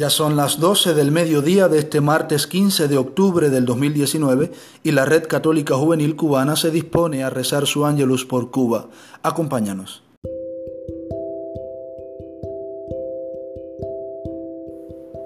[0.00, 4.50] Ya son las 12 del mediodía de este martes 15 de octubre del 2019
[4.82, 8.88] y la Red Católica Juvenil Cubana se dispone a rezar su ángelus por Cuba.
[9.22, 10.02] Acompáñanos.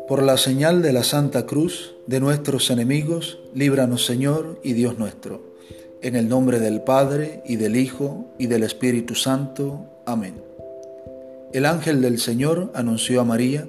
[0.08, 5.54] Por la señal de la Santa Cruz de nuestros enemigos, líbranos Señor y Dios nuestro.
[6.02, 9.84] En el nombre del Padre y del Hijo y del Espíritu Santo.
[10.04, 10.34] Amén.
[11.52, 13.68] El ángel del Señor anunció a María,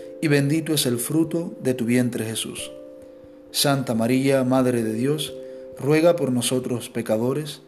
[0.21, 2.71] y bendito es el fruto de tu vientre Jesús.
[3.51, 5.33] Santa María, Madre de Dios,
[5.77, 7.61] ruega por nosotros pecadores,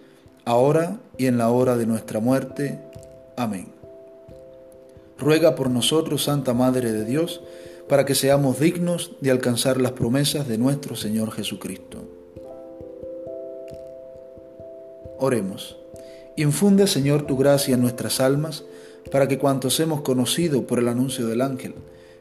[0.46, 2.80] ahora y en la hora de nuestra muerte.
[3.36, 3.68] Amén.
[5.18, 7.42] Ruega por nosotros, Santa Madre de Dios,
[7.90, 12.08] para que seamos dignos de alcanzar las promesas de nuestro Señor Jesucristo.
[15.18, 15.78] Oremos.
[16.36, 18.64] Infunde, Señor, tu gracia en nuestras almas,
[19.12, 21.76] para que cuantos hemos conocido por el anuncio del ángel,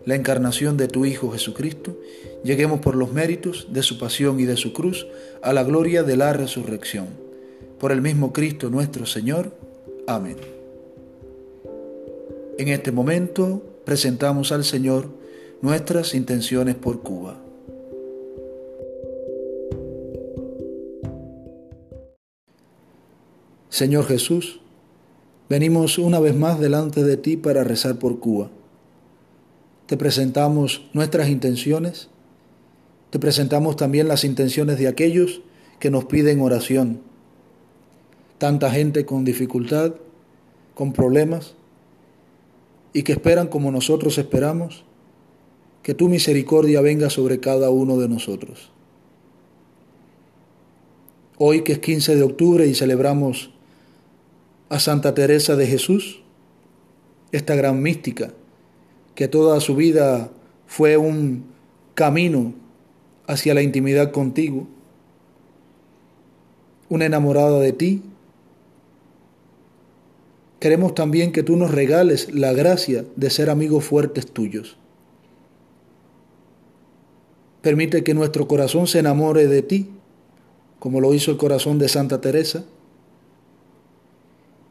[0.04, 1.96] la encarnación de tu Hijo Jesucristo,
[2.42, 5.06] lleguemos por los méritos de su pasión y de su cruz
[5.42, 7.06] a la gloria de la resurrección.
[7.78, 9.52] Por el mismo Cristo nuestro Señor.
[10.06, 10.36] Amén.
[12.58, 15.08] En este momento presentamos al Señor
[15.60, 17.38] nuestras intenciones por Cuba.
[23.68, 24.60] Señor Jesús,
[25.48, 28.50] venimos una vez más delante de ti para rezar por Cuba
[29.92, 32.08] te presentamos nuestras intenciones,
[33.10, 35.42] te presentamos también las intenciones de aquellos
[35.80, 37.02] que nos piden oración.
[38.38, 39.92] Tanta gente con dificultad,
[40.74, 41.56] con problemas,
[42.94, 44.86] y que esperan como nosotros esperamos,
[45.82, 48.70] que tu misericordia venga sobre cada uno de nosotros.
[51.36, 53.50] Hoy que es 15 de octubre y celebramos
[54.70, 56.22] a Santa Teresa de Jesús,
[57.30, 58.32] esta gran mística,
[59.14, 60.30] que toda su vida
[60.66, 61.44] fue un
[61.94, 62.54] camino
[63.26, 64.66] hacia la intimidad contigo,
[66.88, 68.02] una enamorada de ti.
[70.60, 74.76] Queremos también que tú nos regales la gracia de ser amigos fuertes tuyos.
[77.62, 79.88] Permite que nuestro corazón se enamore de ti,
[80.78, 82.64] como lo hizo el corazón de Santa Teresa,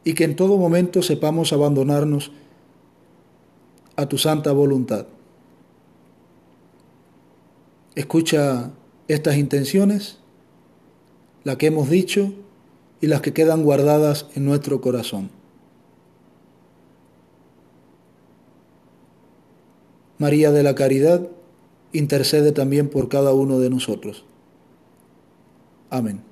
[0.04, 2.32] y que en todo momento sepamos abandonarnos
[4.02, 5.06] a tu santa voluntad.
[7.94, 8.70] Escucha
[9.08, 10.18] estas intenciones,
[11.44, 12.32] las que hemos dicho
[13.00, 15.30] y las que quedan guardadas en nuestro corazón.
[20.18, 21.28] María de la Caridad,
[21.92, 24.24] intercede también por cada uno de nosotros.
[25.90, 26.31] Amén.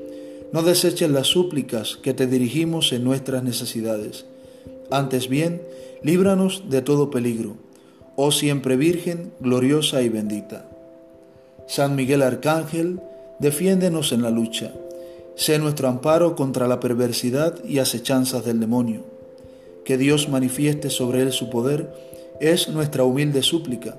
[0.53, 4.25] no deseches las súplicas que te dirigimos en nuestras necesidades.
[4.89, 5.61] Antes bien,
[6.03, 7.55] líbranos de todo peligro,
[8.15, 10.69] oh siempre Virgen, gloriosa y bendita.
[11.67, 12.99] San Miguel Arcángel,
[13.39, 14.73] defiéndenos en la lucha.
[15.35, 19.05] Sé nuestro amparo contra la perversidad y acechanzas del demonio.
[19.85, 21.93] Que Dios manifieste sobre él su poder
[22.41, 23.97] es nuestra humilde súplica.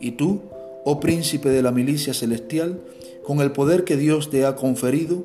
[0.00, 0.42] Y tú,
[0.84, 2.80] oh príncipe de la milicia celestial,
[3.22, 5.24] con el poder que Dios te ha conferido,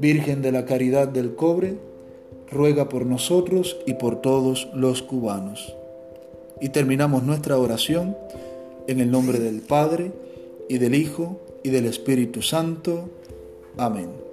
[0.00, 1.76] Virgen de la Caridad del Cobre,
[2.50, 5.76] ruega por nosotros y por todos los cubanos.
[6.60, 8.16] Y terminamos nuestra oración
[8.86, 10.12] en el nombre del Padre,
[10.68, 13.10] y del Hijo, y del Espíritu Santo.
[13.76, 14.29] Amén.